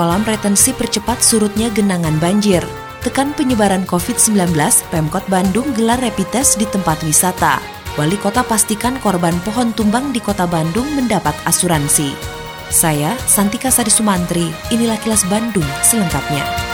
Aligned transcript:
Kolam 0.00 0.24
retensi 0.24 0.72
percepat 0.72 1.20
surutnya 1.20 1.68
genangan 1.76 2.16
banjir. 2.24 2.64
Tekan 3.04 3.36
penyebaran 3.36 3.84
COVID-19, 3.84 4.56
Pemkot 4.88 5.28
Bandung 5.28 5.76
gelar 5.76 6.00
rapid 6.00 6.24
test 6.32 6.56
di 6.56 6.64
tempat 6.64 7.04
wisata. 7.04 7.60
Wali 8.00 8.16
kota 8.16 8.40
pastikan 8.40 8.96
korban 9.04 9.36
pohon 9.44 9.76
tumbang 9.76 10.08
di 10.08 10.24
kota 10.24 10.48
Bandung 10.48 10.88
mendapat 10.96 11.36
asuransi. 11.44 12.16
Saya, 12.72 13.12
Santika 13.28 13.68
Sari 13.68 13.92
Sumantri, 13.92 14.48
inilah 14.72 14.96
kilas 15.04 15.20
Bandung 15.28 15.68
selengkapnya. 15.84 16.69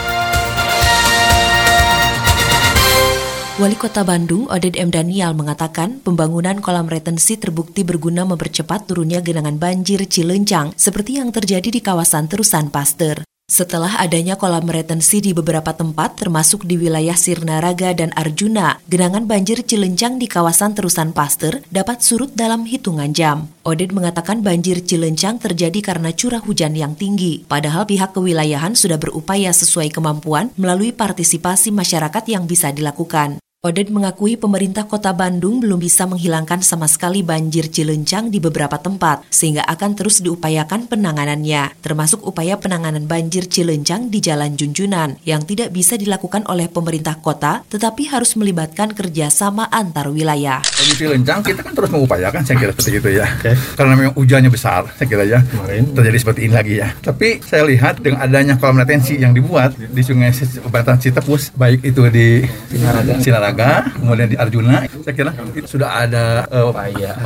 Wali 3.57 3.73
Kota 3.73 4.05
Bandung, 4.05 4.45
Oded 4.53 4.77
M. 4.77 4.93
Daniel, 4.93 5.33
mengatakan 5.33 5.97
pembangunan 6.05 6.61
kolam 6.61 6.85
retensi 6.85 7.41
terbukti 7.41 7.81
berguna 7.81 8.21
mempercepat 8.21 8.85
turunnya 8.85 9.17
genangan 9.17 9.57
banjir 9.57 10.05
Cilencang 10.05 10.77
seperti 10.77 11.17
yang 11.17 11.33
terjadi 11.33 11.65
di 11.65 11.81
kawasan 11.81 12.29
Terusan 12.29 12.69
Paster. 12.69 13.25
Setelah 13.49 13.97
adanya 13.97 14.37
kolam 14.37 14.69
retensi 14.69 15.25
di 15.25 15.33
beberapa 15.33 15.73
tempat 15.73 16.21
termasuk 16.21 16.69
di 16.69 16.77
wilayah 16.77 17.17
Sirnaraga 17.17 17.97
dan 17.97 18.13
Arjuna, 18.13 18.77
genangan 18.85 19.25
banjir 19.25 19.65
Cilencang 19.65 20.21
di 20.21 20.29
kawasan 20.29 20.77
Terusan 20.77 21.09
Paster 21.09 21.65
dapat 21.73 22.05
surut 22.05 22.29
dalam 22.37 22.61
hitungan 22.61 23.09
jam. 23.09 23.49
Oded 23.65 23.89
mengatakan 23.89 24.45
banjir 24.45 24.85
Cilencang 24.85 25.41
terjadi 25.41 25.81
karena 25.81 26.13
curah 26.13 26.45
hujan 26.45 26.77
yang 26.77 26.93
tinggi, 26.93 27.41
padahal 27.49 27.89
pihak 27.89 28.13
kewilayahan 28.13 28.77
sudah 28.77 29.01
berupaya 29.01 29.49
sesuai 29.49 29.89
kemampuan 29.89 30.53
melalui 30.61 30.93
partisipasi 30.93 31.73
masyarakat 31.73 32.21
yang 32.29 32.45
bisa 32.45 32.69
dilakukan. 32.69 33.41
Oded 33.65 33.89
mengakui 33.89 34.37
pemerintah 34.37 34.85
kota 34.85 35.09
Bandung 35.17 35.57
belum 35.57 35.81
bisa 35.81 36.05
menghilangkan 36.05 36.61
sama 36.61 36.85
sekali 36.85 37.25
banjir 37.25 37.73
Cilencang 37.73 38.29
di 38.29 38.37
beberapa 38.37 38.77
tempat, 38.77 39.25
sehingga 39.33 39.65
akan 39.65 39.97
terus 39.97 40.21
diupayakan 40.21 40.85
penanganannya, 40.85 41.73
termasuk 41.81 42.21
upaya 42.21 42.61
penanganan 42.61 43.09
banjir 43.09 43.49
Cilencang 43.49 44.13
di 44.13 44.21
Jalan 44.21 44.53
Junjunan, 44.53 45.17
yang 45.25 45.41
tidak 45.41 45.73
bisa 45.73 45.97
dilakukan 45.97 46.45
oleh 46.45 46.69
pemerintah 46.69 47.17
kota, 47.17 47.65
tetapi 47.65 48.05
harus 48.13 48.37
melibatkan 48.37 48.93
kerjasama 48.93 49.65
antar 49.73 50.13
wilayah. 50.13 50.61
Di 50.61 50.93
Cilencang 50.93 51.41
kita 51.41 51.65
kan 51.65 51.73
terus 51.73 51.89
mengupayakan, 51.89 52.45
saya 52.45 52.61
kira 52.61 52.77
seperti 52.77 53.01
itu 53.01 53.09
ya. 53.17 53.25
Okay. 53.41 53.57
Karena 53.73 53.97
memang 53.97 54.13
hujannya 54.13 54.53
besar, 54.53 54.85
saya 55.01 55.09
kira 55.09 55.25
ya, 55.25 55.41
Kemarin. 55.41 55.97
terjadi 55.97 56.17
seperti 56.21 56.39
ini 56.45 56.53
lagi 56.53 56.77
ya. 56.77 56.93
Tapi 56.93 57.41
saya 57.41 57.65
lihat 57.65 58.05
dengan 58.05 58.21
adanya 58.21 58.61
kolam 58.61 58.77
retensi 58.77 59.17
yang 59.17 59.33
dibuat 59.33 59.73
di 59.81 60.01
Sungai 60.05 60.29
Batang 60.69 61.01
Citepus, 61.01 61.57
baik 61.57 61.81
itu 61.81 62.05
di 62.13 62.45
Sinaraga, 62.69 63.17
Naga, 63.47 63.87
kemudian 63.95 64.27
di 64.27 64.35
Arjuna, 64.35 64.83
saya 64.83 65.15
kira 65.15 65.31
itu 65.55 65.79
sudah 65.79 66.03
ada 66.03 66.43
uh, 66.51 66.67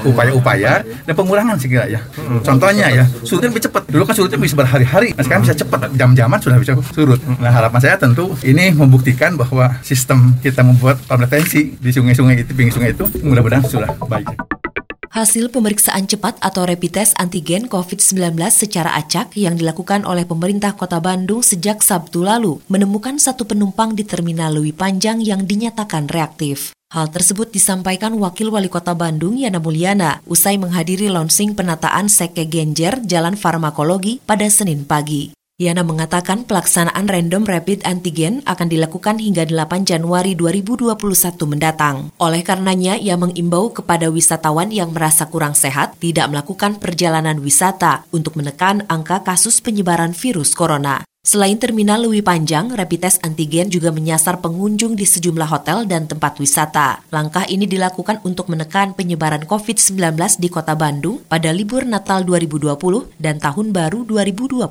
upaya-upaya 0.06 0.86
dan 0.86 1.14
pengurangan 1.18 1.58
saya 1.58 1.70
kira 1.74 1.86
ya. 1.90 2.02
Hmm. 2.14 2.46
Contohnya 2.46 2.94
ya, 2.94 3.06
surutnya 3.26 3.50
lebih 3.50 3.66
cepat. 3.66 3.90
Dulu 3.90 4.04
kan 4.06 4.14
surutnya 4.14 4.38
bisa 4.38 4.54
berhari-hari, 4.54 5.18
nah 5.18 5.26
sekarang 5.26 5.44
bisa 5.50 5.58
cepat, 5.58 5.90
jam-jaman 5.98 6.38
sudah 6.38 6.58
bisa 6.62 6.78
surut. 6.94 7.18
Nah 7.42 7.50
harapan 7.50 7.80
saya 7.82 7.98
tentu 7.98 8.38
ini 8.46 8.70
membuktikan 8.70 9.34
bahwa 9.34 9.74
sistem 9.82 10.38
kita 10.46 10.62
membuat 10.62 11.02
retensi 11.10 11.74
di 11.82 11.90
sungai-sungai 11.90 12.46
itu, 12.46 12.54
pinggir 12.54 12.74
sungai 12.78 12.94
itu 12.94 13.10
mudah-mudahan 13.26 13.66
sudah 13.66 13.90
baik. 14.06 14.61
Hasil 15.12 15.52
pemeriksaan 15.52 16.08
cepat 16.08 16.40
atau 16.40 16.64
rapid 16.64 17.04
test 17.04 17.12
antigen 17.20 17.68
COVID-19 17.68 18.32
secara 18.48 18.96
acak 18.96 19.36
yang 19.36 19.60
dilakukan 19.60 20.08
oleh 20.08 20.24
pemerintah 20.24 20.72
kota 20.72 21.04
Bandung 21.04 21.44
sejak 21.44 21.84
Sabtu 21.84 22.24
lalu 22.24 22.64
menemukan 22.72 23.20
satu 23.20 23.44
penumpang 23.44 23.92
di 23.92 24.08
Terminal 24.08 24.56
Lewi 24.56 24.72
Panjang 24.72 25.20
yang 25.20 25.44
dinyatakan 25.44 26.08
reaktif. 26.08 26.72
Hal 26.96 27.12
tersebut 27.12 27.52
disampaikan 27.52 28.16
Wakil 28.24 28.56
Wali 28.56 28.72
Kota 28.72 28.96
Bandung 28.96 29.36
Yana 29.36 29.60
Mulyana 29.60 30.24
usai 30.32 30.56
menghadiri 30.56 31.12
launching 31.12 31.60
penataan 31.60 32.08
Seke 32.08 32.48
Genjer 32.48 33.04
Jalan 33.04 33.36
Farmakologi 33.36 34.24
pada 34.24 34.48
Senin 34.48 34.88
pagi. 34.88 35.36
Yana 35.62 35.86
mengatakan 35.86 36.50
pelaksanaan 36.50 37.06
random 37.06 37.46
rapid 37.46 37.86
antigen 37.86 38.42
akan 38.50 38.66
dilakukan 38.66 39.22
hingga 39.22 39.46
8 39.46 39.86
Januari 39.86 40.34
2021 40.34 40.98
mendatang. 41.46 42.10
Oleh 42.18 42.42
karenanya, 42.42 42.98
ia 42.98 43.14
mengimbau 43.14 43.70
kepada 43.70 44.10
wisatawan 44.10 44.74
yang 44.74 44.90
merasa 44.90 45.30
kurang 45.30 45.54
sehat 45.54 46.02
tidak 46.02 46.34
melakukan 46.34 46.82
perjalanan 46.82 47.38
wisata 47.38 48.10
untuk 48.10 48.42
menekan 48.42 48.90
angka 48.90 49.22
kasus 49.22 49.62
penyebaran 49.62 50.18
virus 50.18 50.58
corona. 50.58 51.06
Selain 51.22 51.54
terminal 51.54 52.02
Lewi 52.02 52.26
Panjang, 52.26 52.74
rapid 52.74 53.06
test 53.06 53.22
antigen 53.22 53.70
juga 53.70 53.94
menyasar 53.94 54.42
pengunjung 54.42 54.98
di 54.98 55.06
sejumlah 55.06 55.54
hotel 55.54 55.86
dan 55.86 56.10
tempat 56.10 56.42
wisata. 56.42 57.06
Langkah 57.14 57.46
ini 57.46 57.70
dilakukan 57.70 58.26
untuk 58.26 58.50
menekan 58.50 58.98
penyebaran 58.98 59.46
COVID-19 59.46 60.18
di 60.42 60.50
kota 60.50 60.74
Bandung 60.74 61.22
pada 61.30 61.54
libur 61.54 61.86
Natal 61.86 62.26
2020 62.26 62.74
dan 63.22 63.38
Tahun 63.38 63.70
Baru 63.70 64.02
2021 64.02 64.66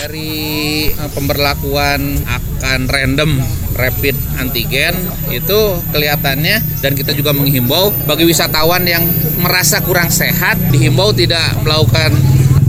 dari 0.00 0.86
eh, 0.86 1.10
pemberlakuan 1.18 1.98
akan 2.30 2.86
random 2.86 3.42
rapid 3.74 4.14
antigen 4.38 4.94
itu 5.34 5.82
kelihatannya 5.90 6.62
dan 6.78 6.94
kita 6.94 7.10
juga 7.10 7.34
menghimbau 7.34 7.90
bagi 8.06 8.22
wisatawan 8.22 8.86
yang 8.86 9.02
merasa 9.42 9.82
kurang 9.82 10.14
sehat 10.14 10.56
dihimbau 10.70 11.10
tidak 11.10 11.58
melakukan 11.66 12.16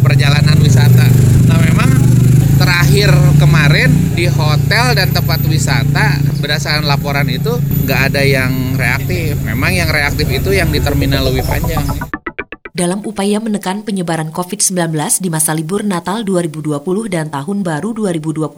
perjalanan 0.02 0.61
terakhir 2.92 3.40
kemarin 3.40 3.88
di 4.12 4.28
hotel 4.28 4.92
dan 5.00 5.16
tempat 5.16 5.40
wisata 5.48 6.20
berdasarkan 6.44 6.84
laporan 6.84 7.24
itu 7.32 7.56
nggak 7.88 8.12
ada 8.12 8.20
yang 8.20 8.76
reaktif. 8.76 9.40
Memang 9.48 9.72
yang 9.72 9.88
reaktif 9.88 10.28
itu 10.28 10.52
yang 10.52 10.68
di 10.76 10.84
terminal 10.84 11.24
lebih 11.24 11.40
panjang. 11.48 11.88
Dalam 12.76 13.00
upaya 13.08 13.40
menekan 13.40 13.88
penyebaran 13.88 14.36
COVID-19 14.36 14.92
di 15.24 15.32
masa 15.32 15.56
libur 15.56 15.88
Natal 15.88 16.28
2020 16.28 16.84
dan 17.08 17.32
Tahun 17.32 17.64
Baru 17.64 17.96
2021, 17.96 18.52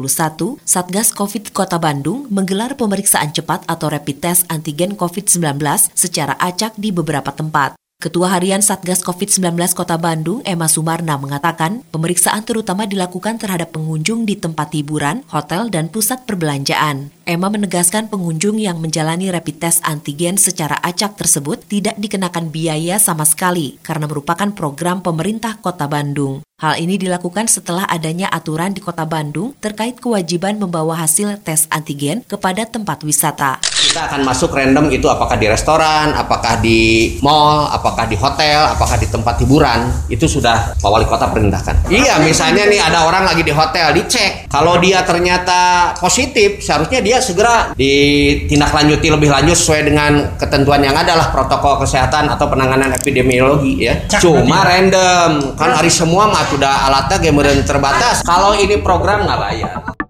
Satgas 0.66 1.14
COVID 1.14 1.54
Kota 1.54 1.78
Bandung 1.78 2.26
menggelar 2.34 2.74
pemeriksaan 2.74 3.38
cepat 3.38 3.62
atau 3.70 3.86
rapid 3.94 4.18
test 4.18 4.50
antigen 4.50 4.98
COVID-19 4.98 5.62
secara 5.94 6.34
acak 6.42 6.74
di 6.74 6.90
beberapa 6.90 7.30
tempat. 7.30 7.83
Ketua 8.04 8.36
Harian 8.36 8.60
Satgas 8.60 9.00
COVID-19 9.00 9.56
Kota 9.80 9.96
Bandung, 9.96 10.44
Emma 10.44 10.68
Sumarna, 10.68 11.16
mengatakan 11.16 11.88
pemeriksaan 11.88 12.44
terutama 12.44 12.84
dilakukan 12.84 13.40
terhadap 13.40 13.72
pengunjung 13.72 14.28
di 14.28 14.36
tempat 14.36 14.76
hiburan, 14.76 15.24
hotel, 15.32 15.72
dan 15.72 15.88
pusat 15.88 16.28
perbelanjaan. 16.28 17.16
Emma 17.24 17.48
menegaskan 17.48 18.12
pengunjung 18.12 18.60
yang 18.60 18.84
menjalani 18.84 19.32
rapid 19.32 19.56
test 19.56 19.80
antigen 19.88 20.36
secara 20.36 20.84
acak 20.84 21.16
tersebut 21.16 21.64
tidak 21.64 21.96
dikenakan 21.96 22.52
biaya 22.52 23.00
sama 23.00 23.24
sekali 23.24 23.80
karena 23.80 24.04
merupakan 24.04 24.52
program 24.52 25.00
pemerintah 25.00 25.56
Kota 25.64 25.88
Bandung. 25.88 26.44
Hal 26.60 26.84
ini 26.84 27.00
dilakukan 27.00 27.48
setelah 27.48 27.88
adanya 27.88 28.28
aturan 28.28 28.76
di 28.76 28.84
Kota 28.84 29.08
Bandung 29.08 29.56
terkait 29.64 30.04
kewajiban 30.04 30.60
membawa 30.60 31.00
hasil 31.00 31.40
tes 31.40 31.72
antigen 31.72 32.20
kepada 32.28 32.68
tempat 32.68 33.00
wisata. 33.08 33.73
Kita 33.84 34.08
akan 34.10 34.24
masuk 34.24 34.56
random 34.56 34.88
itu 34.90 35.06
apakah 35.12 35.36
di 35.36 35.52
restoran, 35.52 36.16
apakah 36.16 36.58
di 36.64 37.14
mall, 37.20 37.68
apakah 37.68 38.08
di 38.08 38.16
hotel, 38.16 38.72
apakah 38.72 38.96
di 38.96 39.06
tempat 39.12 39.36
hiburan, 39.44 39.92
itu 40.08 40.24
sudah 40.24 40.74
Pak 40.80 40.90
Wali 40.90 41.04
Kota 41.04 41.28
perintahkan. 41.30 41.92
Iya, 41.92 42.24
misalnya 42.24 42.64
nih 42.66 42.80
ada 42.80 43.06
orang 43.06 43.28
lagi 43.28 43.44
di 43.44 43.52
hotel, 43.52 43.92
dicek. 43.92 44.48
Kalau 44.48 44.80
dia 44.80 45.04
ternyata 45.04 45.92
positif, 46.00 46.64
seharusnya 46.64 47.04
dia 47.04 47.20
segera 47.20 47.76
ditindaklanjuti 47.76 49.08
lebih 49.12 49.30
lanjut 49.30 49.58
sesuai 49.60 49.82
dengan 49.84 50.12
ketentuan 50.40 50.82
yang 50.82 50.96
ada 50.96 51.20
lah 51.20 51.28
protokol 51.30 51.84
kesehatan 51.84 52.32
atau 52.32 52.48
penanganan 52.48 52.96
epidemiologi 52.96 53.84
ya. 53.84 54.00
Cuma 54.24 54.64
random, 54.64 55.54
kan 55.60 55.76
hari 55.76 55.92
semua 55.92 56.32
mah 56.32 56.48
sudah 56.48 56.88
alatnya 56.88 57.20
kemudian 57.20 57.62
terbatas. 57.68 58.24
Kalau 58.24 58.56
ini 58.56 58.80
program 58.80 59.28
nggak 59.28 59.40
bayar. 59.40 60.03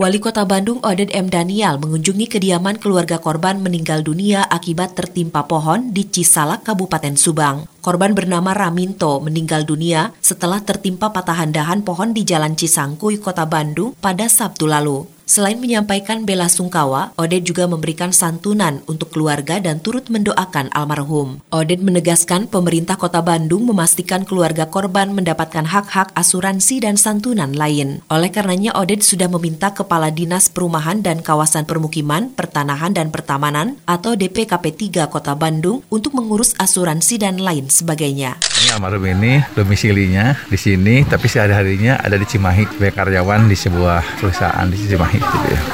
Wali 0.00 0.16
Kota 0.16 0.48
Bandung 0.48 0.80
Oded 0.80 1.12
M. 1.12 1.28
Daniel 1.28 1.76
mengunjungi 1.76 2.24
kediaman 2.24 2.80
keluarga 2.80 3.20
korban 3.20 3.60
meninggal 3.60 4.00
dunia 4.00 4.48
akibat 4.48 4.96
tertimpa 4.96 5.44
pohon 5.44 5.92
di 5.92 6.08
Cisalak, 6.08 6.64
Kabupaten 6.64 7.20
Subang. 7.20 7.68
Korban 7.84 8.16
bernama 8.16 8.56
Raminto 8.56 9.20
meninggal 9.20 9.68
dunia 9.68 10.08
setelah 10.24 10.64
tertimpa 10.64 11.12
patahan 11.12 11.52
dahan 11.52 11.84
pohon 11.84 12.16
di 12.16 12.24
Jalan 12.24 12.56
Cisangkuy, 12.56 13.20
Kota 13.20 13.44
Bandung 13.44 13.92
pada 14.00 14.24
Sabtu 14.24 14.64
lalu. 14.64 15.19
Selain 15.30 15.62
menyampaikan 15.62 16.26
bela 16.26 16.50
sungkawa, 16.50 17.14
Oded 17.14 17.46
juga 17.46 17.70
memberikan 17.70 18.10
santunan 18.10 18.82
untuk 18.90 19.14
keluarga 19.14 19.62
dan 19.62 19.78
turut 19.78 20.10
mendoakan 20.10 20.74
almarhum. 20.74 21.38
Oded 21.54 21.86
menegaskan 21.86 22.50
pemerintah 22.50 22.98
kota 22.98 23.22
Bandung 23.22 23.62
memastikan 23.62 24.26
keluarga 24.26 24.66
korban 24.66 25.14
mendapatkan 25.14 25.70
hak-hak 25.70 26.10
asuransi 26.18 26.82
dan 26.82 26.98
santunan 26.98 27.54
lain. 27.54 28.02
Oleh 28.10 28.34
karenanya, 28.34 28.74
Oded 28.74 29.06
sudah 29.06 29.30
meminta 29.30 29.70
Kepala 29.70 30.10
Dinas 30.10 30.50
Perumahan 30.50 30.98
dan 30.98 31.22
Kawasan 31.22 31.62
Permukiman, 31.62 32.34
Pertanahan 32.34 32.90
dan 32.90 33.14
Pertamanan 33.14 33.78
atau 33.86 34.18
DPKP 34.18 34.90
3 34.90 35.06
Kota 35.14 35.38
Bandung 35.38 35.86
untuk 35.94 36.10
mengurus 36.18 36.58
asuransi 36.58 37.22
dan 37.22 37.38
lain 37.38 37.70
sebagainya. 37.70 38.34
Ini 38.66 38.74
almarhum 38.74 39.06
ini 39.06 39.46
domisilinya 39.54 40.34
di 40.50 40.58
sini, 40.58 41.06
tapi 41.06 41.30
sehari-harinya 41.30 42.02
ada 42.02 42.18
di 42.18 42.26
Cimahi, 42.26 42.66
sebagai 42.66 42.98
karyawan 42.98 43.46
di 43.46 43.54
sebuah 43.54 44.18
perusahaan 44.18 44.66
di 44.66 44.74
Cimahi. 44.90 45.19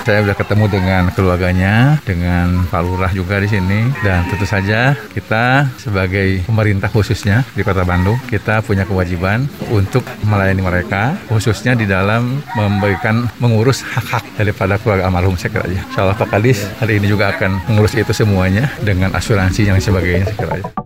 Saya 0.07 0.23
sudah 0.23 0.37
ketemu 0.39 0.65
dengan 0.71 1.03
keluarganya, 1.11 1.99
dengan 2.07 2.63
Pak 2.71 2.83
Lurah 2.87 3.11
juga 3.11 3.43
di 3.43 3.51
sini 3.51 3.91
dan 4.07 4.23
tentu 4.31 4.47
saja 4.47 4.95
kita 5.15 5.67
sebagai 5.83 6.47
pemerintah 6.47 6.87
khususnya 6.87 7.43
di 7.59 7.67
Kota 7.67 7.83
Bandung 7.83 8.15
kita 8.31 8.63
punya 8.63 8.87
kewajiban 8.87 9.51
untuk 9.75 10.07
melayani 10.23 10.63
mereka 10.63 11.19
khususnya 11.27 11.75
di 11.75 11.91
dalam 11.91 12.39
memberikan 12.55 13.27
mengurus 13.43 13.83
hak-hak 13.83 14.23
daripada 14.39 14.79
keluarga 14.79 15.11
almarhum 15.11 15.35
saya 15.35 15.59
kira 15.59 15.65
aja. 15.67 15.81
Insya 15.83 16.01
Allah 16.07 16.19
Pak 16.19 16.29
Kadis 16.31 16.59
hari 16.79 17.03
ini 17.03 17.11
juga 17.11 17.35
akan 17.35 17.67
mengurus 17.67 17.99
itu 17.99 18.15
semuanya 18.15 18.71
dengan 18.79 19.11
asuransi 19.11 19.67
yang 19.67 19.79
sebagainya 19.83 20.31
saya 20.31 20.39
kira 20.39 20.53
aja. 20.63 20.86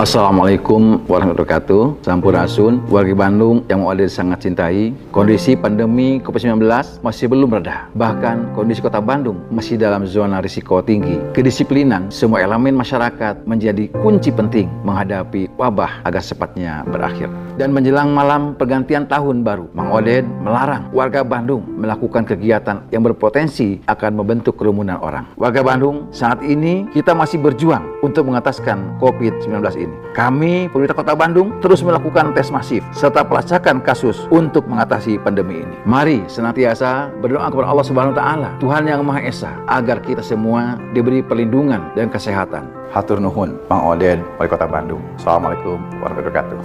Assalamualaikum 0.00 1.04
warahmatullahi 1.12 1.44
wabarakatuh. 1.44 1.84
Sampurasun, 2.00 2.88
warga 2.88 3.12
Bandung 3.12 3.60
yang 3.68 3.84
ada 3.84 4.08
sangat 4.08 4.48
cintai. 4.48 4.96
Kondisi 5.12 5.52
pandemi 5.52 6.16
COVID-19 6.24 6.56
masih 7.04 7.28
belum 7.28 7.60
reda. 7.60 7.84
Bahkan 7.92 8.56
kondisi 8.56 8.80
kota 8.80 8.96
Bandung 8.96 9.44
masih 9.52 9.76
dalam 9.76 10.08
zona 10.08 10.40
risiko 10.40 10.80
tinggi. 10.80 11.20
Kedisiplinan 11.36 12.08
semua 12.08 12.40
elemen 12.40 12.80
masyarakat 12.80 13.44
menjadi 13.44 13.92
kunci 14.00 14.32
penting 14.32 14.72
menghadapi 14.88 15.52
wabah 15.60 16.00
agar 16.08 16.24
cepatnya 16.24 16.80
berakhir. 16.88 17.28
Dan 17.60 17.76
menjelang 17.76 18.16
malam 18.16 18.56
pergantian 18.56 19.04
tahun 19.04 19.44
baru 19.44 19.68
Mang 19.76 19.92
Oded 19.92 20.24
melarang 20.40 20.88
warga 20.96 21.20
Bandung 21.20 21.60
melakukan 21.76 22.24
kegiatan 22.24 22.88
yang 22.88 23.04
berpotensi 23.04 23.84
akan 23.84 24.16
membentuk 24.16 24.56
kerumunan 24.56 24.96
orang. 24.96 25.28
Warga 25.36 25.60
Bandung 25.60 26.08
saat 26.08 26.40
ini 26.40 26.88
kita 26.96 27.12
masih 27.12 27.36
berjuang 27.36 27.84
untuk 28.00 28.24
mengataskan 28.24 28.96
COVID-19 28.96 29.60
ini 29.76 29.89
ini. 29.90 29.98
Kami, 30.14 30.70
pemerintah 30.70 30.94
Kota 30.94 31.14
Bandung, 31.18 31.58
terus 31.58 31.82
melakukan 31.82 32.30
tes 32.34 32.50
masif 32.54 32.86
serta 32.94 33.26
pelacakan 33.26 33.82
kasus 33.82 34.26
untuk 34.30 34.66
mengatasi 34.70 35.18
pandemi 35.18 35.66
ini. 35.66 35.76
Mari 35.82 36.26
senantiasa 36.30 37.10
berdoa 37.18 37.50
kepada 37.50 37.66
Allah 37.66 37.86
Subhanahu 37.86 38.14
wa 38.14 38.18
taala, 38.18 38.48
Tuhan 38.62 38.86
yang 38.86 39.02
Maha 39.02 39.26
Esa, 39.26 39.50
agar 39.66 39.98
kita 40.02 40.22
semua 40.22 40.78
diberi 40.94 41.22
perlindungan 41.22 41.94
dan 41.98 42.10
kesehatan. 42.10 42.70
Hatur 42.90 43.22
nuhun, 43.22 43.54
Bang 43.70 43.86
Oded, 43.86 44.18
Wali 44.38 44.50
Kota 44.50 44.66
Bandung. 44.66 44.98
Assalamualaikum 45.14 45.78
warahmatullahi 46.02 46.26
wabarakatuh. 46.26 46.58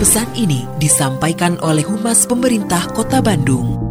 Pesan 0.00 0.28
ini 0.32 0.64
disampaikan 0.80 1.60
oleh 1.60 1.84
Humas 1.84 2.24
Pemerintah 2.24 2.88
Kota 2.96 3.20
Bandung. 3.20 3.83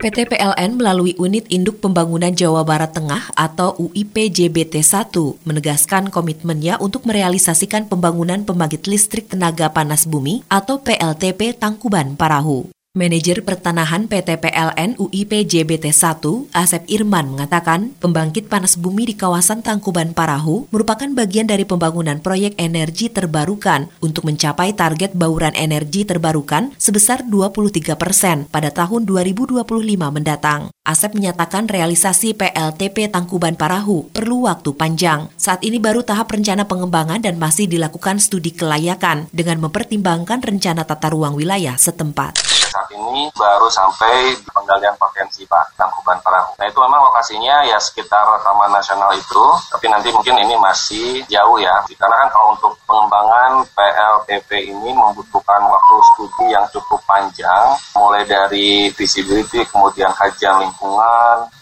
PT 0.00 0.32
PLN 0.32 0.80
melalui 0.80 1.12
Unit 1.20 1.44
Induk 1.52 1.84
Pembangunan 1.84 2.32
Jawa 2.32 2.64
Barat 2.64 2.96
Tengah 2.96 3.36
atau 3.36 3.76
UIP 3.76 4.32
JBT 4.32 4.80
1 4.80 5.12
menegaskan 5.44 6.08
komitmennya 6.08 6.80
untuk 6.80 7.04
merealisasikan 7.04 7.84
pembangunan 7.84 8.40
pembangkit 8.48 8.88
listrik 8.88 9.28
tenaga 9.28 9.68
panas 9.68 10.08
bumi 10.08 10.40
atau 10.48 10.80
PLTP 10.80 11.52
Tangkuban 11.52 12.16
Parahu. 12.16 12.79
Manajer 12.90 13.46
Pertanahan 13.46 14.10
PT 14.10 14.42
PLN 14.42 14.98
UIP 14.98 15.46
JBT 15.46 15.94
1, 15.94 16.50
Asep 16.50 16.82
Irman 16.90 17.30
mengatakan, 17.30 17.94
pembangkit 18.02 18.50
panas 18.50 18.74
bumi 18.74 19.06
di 19.06 19.14
kawasan 19.14 19.62
Tangkuban 19.62 20.10
Parahu 20.10 20.66
merupakan 20.74 21.06
bagian 21.06 21.46
dari 21.46 21.62
pembangunan 21.62 22.18
proyek 22.18 22.58
energi 22.58 23.06
terbarukan 23.06 23.86
untuk 24.02 24.26
mencapai 24.26 24.74
target 24.74 25.14
bauran 25.14 25.54
energi 25.54 26.02
terbarukan 26.02 26.74
sebesar 26.82 27.22
23 27.30 27.94
persen 27.94 28.50
pada 28.50 28.74
tahun 28.74 29.06
2025 29.06 29.62
mendatang. 30.10 30.74
Asep 30.90 31.14
menyatakan 31.14 31.70
realisasi 31.70 32.34
PLTP 32.34 33.06
Tangkuban 33.14 33.54
Parahu 33.54 34.10
perlu 34.10 34.50
waktu 34.50 34.74
panjang. 34.74 35.30
Saat 35.38 35.62
ini 35.62 35.78
baru 35.78 36.02
tahap 36.02 36.34
rencana 36.34 36.66
pengembangan 36.66 37.22
dan 37.22 37.38
masih 37.38 37.70
dilakukan 37.70 38.18
studi 38.18 38.50
kelayakan 38.50 39.30
dengan 39.30 39.62
mempertimbangkan 39.62 40.42
rencana 40.42 40.82
tata 40.82 41.14
ruang 41.14 41.38
wilayah 41.38 41.78
setempat 41.78 42.60
saat 42.70 42.86
ini 42.94 43.26
baru 43.34 43.66
sampai 43.66 44.38
di 44.38 44.48
penggalian 44.54 44.94
potensi 44.94 45.42
Pak 45.42 45.74
Tangkuban 45.74 46.22
Perahu. 46.22 46.54
Nah 46.54 46.66
itu 46.70 46.78
memang 46.78 47.02
lokasinya 47.10 47.66
ya 47.66 47.76
sekitar 47.82 48.24
Taman 48.46 48.70
Nasional 48.70 49.10
itu, 49.18 49.44
tapi 49.74 49.90
nanti 49.90 50.14
mungkin 50.14 50.38
ini 50.38 50.54
masih 50.54 51.26
jauh 51.26 51.58
ya. 51.58 51.82
Karena 51.98 52.24
kan 52.24 52.28
kalau 52.30 52.54
untuk 52.54 52.72
pengembangan 52.86 53.66
PLTP 53.74 54.70
ini 54.70 54.94
membutuhkan 54.94 55.60
waktu 55.66 55.94
studi 56.14 56.54
yang 56.54 56.64
cukup 56.70 57.02
panjang, 57.04 57.74
mulai 57.98 58.22
dari 58.22 58.88
visibility, 58.94 59.66
kemudian 59.66 60.14
kajian 60.14 60.62
lingkungan, 60.62 60.79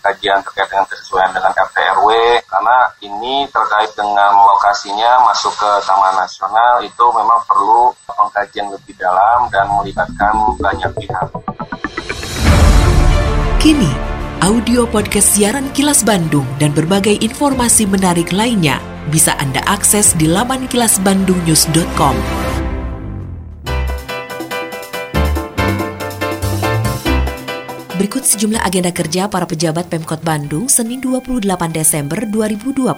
kajian 0.02 0.40
terkait 0.46 0.68
dengan 0.70 0.86
kesesuaian 0.88 1.30
dengan 1.34 1.52
RT 1.52 1.76
RW, 2.00 2.08
karena 2.46 2.78
ini 3.04 3.44
terkait 3.50 3.90
dengan 3.98 4.32
lokasinya 4.34 5.26
masuk 5.28 5.52
ke 5.58 5.70
Taman 5.84 6.14
Nasional 6.16 6.80
itu 6.86 7.04
memang 7.12 7.40
perlu 7.44 7.92
pengkajian 8.06 8.70
lebih 8.72 8.94
dalam 8.96 9.50
dan 9.52 9.66
melibatkan 9.74 10.34
banyak 10.56 10.90
pihak. 10.96 11.28
Kini, 13.58 13.92
audio 14.40 14.86
podcast 14.86 15.34
siaran 15.34 15.68
Kilas 15.74 16.06
Bandung 16.06 16.46
dan 16.62 16.70
berbagai 16.72 17.18
informasi 17.20 17.84
menarik 17.90 18.30
lainnya 18.30 18.78
bisa 19.08 19.34
Anda 19.36 19.60
akses 19.66 20.14
di 20.14 20.28
laman 20.30 20.70
kilasbandungnews.com. 20.70 22.47
Berikut 27.98 28.22
sejumlah 28.22 28.62
agenda 28.62 28.94
kerja 28.94 29.26
para 29.26 29.42
pejabat 29.42 29.90
Pemkot 29.90 30.22
Bandung 30.22 30.70
Senin 30.70 31.02
28 31.02 31.42
Desember 31.74 32.22
2020. 32.30 32.94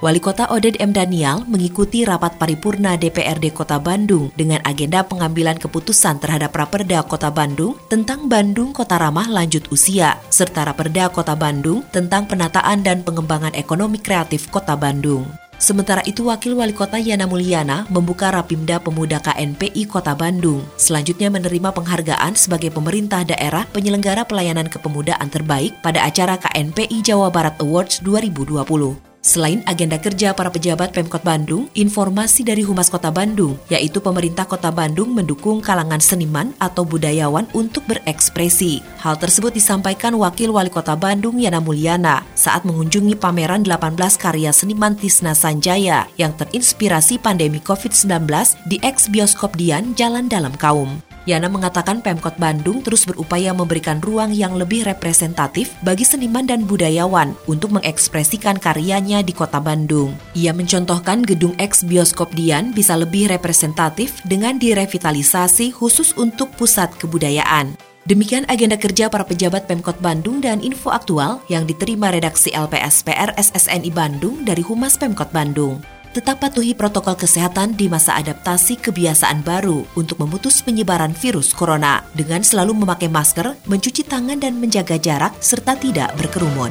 Wali 0.00 0.20
Kota 0.24 0.48
Oded 0.48 0.80
M. 0.80 0.88
Daniel 0.88 1.44
mengikuti 1.44 2.00
rapat 2.00 2.40
paripurna 2.40 2.96
DPRD 2.96 3.52
Kota 3.52 3.76
Bandung 3.76 4.32
dengan 4.40 4.64
agenda 4.64 5.04
pengambilan 5.04 5.60
keputusan 5.60 6.16
terhadap 6.24 6.56
Raperda 6.56 7.04
Kota 7.04 7.28
Bandung 7.28 7.76
tentang 7.92 8.24
Bandung 8.24 8.72
Kota 8.72 8.96
Ramah 8.96 9.28
Lanjut 9.28 9.68
Usia, 9.68 10.16
serta 10.32 10.64
Raperda 10.64 11.12
Kota 11.12 11.36
Bandung 11.36 11.84
tentang 11.92 12.24
penataan 12.24 12.80
dan 12.80 13.04
pengembangan 13.04 13.52
ekonomi 13.52 14.00
kreatif 14.00 14.48
Kota 14.48 14.80
Bandung. 14.80 15.28
Sementara 15.58 16.06
itu, 16.06 16.22
Wakil 16.30 16.54
Wali 16.54 16.70
Kota 16.70 17.02
Yana 17.02 17.26
Mulyana 17.26 17.82
membuka 17.90 18.30
Rapimda 18.30 18.78
Pemuda 18.78 19.18
KNPI 19.18 19.90
Kota 19.90 20.14
Bandung. 20.14 20.62
Selanjutnya 20.78 21.34
menerima 21.34 21.74
penghargaan 21.74 22.38
sebagai 22.38 22.70
pemerintah 22.70 23.26
daerah 23.26 23.66
penyelenggara 23.74 24.22
pelayanan 24.22 24.70
kepemudaan 24.70 25.26
terbaik 25.26 25.74
pada 25.82 26.06
acara 26.06 26.38
KNPI 26.38 27.02
Jawa 27.02 27.34
Barat 27.34 27.58
Awards 27.58 27.98
2020. 28.06 29.07
Selain 29.28 29.60
agenda 29.68 30.00
kerja 30.00 30.32
para 30.32 30.48
pejabat 30.48 30.96
Pemkot 30.96 31.20
Bandung, 31.20 31.68
informasi 31.76 32.48
dari 32.48 32.64
Humas 32.64 32.88
Kota 32.88 33.12
Bandung, 33.12 33.60
yaitu 33.68 34.00
pemerintah 34.00 34.48
Kota 34.48 34.72
Bandung 34.72 35.12
mendukung 35.12 35.60
kalangan 35.60 36.00
seniman 36.00 36.56
atau 36.56 36.88
budayawan 36.88 37.44
untuk 37.52 37.84
berekspresi. 37.84 38.80
Hal 39.04 39.20
tersebut 39.20 39.52
disampaikan 39.52 40.16
Wakil 40.16 40.48
Wali 40.48 40.72
Kota 40.72 40.96
Bandung 40.96 41.36
Yana 41.36 41.60
Mulyana 41.60 42.24
saat 42.32 42.64
mengunjungi 42.64 43.20
pameran 43.20 43.68
18 43.68 44.00
karya 44.16 44.48
seniman 44.48 44.96
Tisna 44.96 45.36
Sanjaya 45.36 46.08
yang 46.16 46.32
terinspirasi 46.32 47.20
pandemi 47.20 47.60
COVID-19 47.60 48.24
di 48.64 48.80
ex 48.80 49.12
bioskop 49.12 49.60
Dian 49.60 49.92
Jalan 49.92 50.32
Dalam 50.32 50.56
Kaum. 50.56 51.07
Yana 51.28 51.52
mengatakan 51.52 52.00
Pemkot 52.00 52.40
Bandung 52.40 52.80
terus 52.80 53.04
berupaya 53.04 53.52
memberikan 53.52 54.00
ruang 54.00 54.32
yang 54.32 54.56
lebih 54.56 54.88
representatif 54.88 55.76
bagi 55.84 56.08
seniman 56.08 56.48
dan 56.48 56.64
budayawan 56.64 57.36
untuk 57.44 57.76
mengekspresikan 57.76 58.56
karyanya 58.56 59.20
di 59.20 59.36
kota 59.36 59.60
Bandung. 59.60 60.16
Ia 60.32 60.56
mencontohkan 60.56 61.20
gedung 61.20 61.52
ex 61.60 61.84
bioskop 61.84 62.32
Dian 62.32 62.72
bisa 62.72 62.96
lebih 62.96 63.28
representatif 63.28 64.24
dengan 64.24 64.56
direvitalisasi 64.56 65.76
khusus 65.76 66.16
untuk 66.16 66.48
pusat 66.56 66.88
kebudayaan. 66.96 67.76
Demikian 68.08 68.48
agenda 68.48 68.80
kerja 68.80 69.12
para 69.12 69.20
pejabat 69.20 69.68
Pemkot 69.68 70.00
Bandung 70.00 70.40
dan 70.40 70.64
info 70.64 70.88
aktual 70.88 71.44
yang 71.52 71.68
diterima 71.68 72.08
redaksi 72.08 72.48
LPSPR 72.56 73.36
SSNI 73.36 73.92
Bandung 73.92 74.48
dari 74.48 74.64
Humas 74.64 74.96
Pemkot 74.96 75.28
Bandung 75.28 75.97
tetap 76.12 76.40
patuhi 76.40 76.72
protokol 76.72 77.16
kesehatan 77.16 77.76
di 77.76 77.90
masa 77.90 78.16
adaptasi 78.16 78.80
kebiasaan 78.80 79.44
baru 79.44 79.84
untuk 79.96 80.20
memutus 80.22 80.60
penyebaran 80.64 81.12
virus 81.12 81.52
corona 81.52 82.04
dengan 82.16 82.40
selalu 82.40 82.84
memakai 82.84 83.10
masker, 83.10 83.58
mencuci 83.66 84.06
tangan 84.06 84.40
dan 84.40 84.56
menjaga 84.56 84.96
jarak 84.96 85.36
serta 85.42 85.76
tidak 85.76 86.14
berkerumun. 86.16 86.70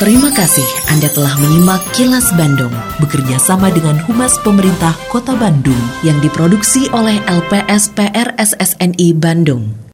Terima 0.00 0.32
kasih 0.32 0.64
Anda 0.88 1.12
telah 1.12 1.36
menyimak 1.36 1.84
Kilas 1.92 2.32
Bandung 2.32 2.72
bekerja 3.04 3.36
sama 3.36 3.68
dengan 3.68 4.00
Humas 4.08 4.40
Pemerintah 4.40 4.96
Kota 5.12 5.36
Bandung 5.36 5.76
yang 6.00 6.16
diproduksi 6.24 6.88
oleh 6.96 7.20
LPSPR 7.28 8.32
SSNI 8.40 9.12
Bandung. 9.20 9.89